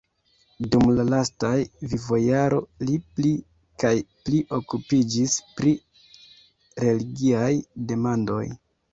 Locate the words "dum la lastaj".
0.73-1.49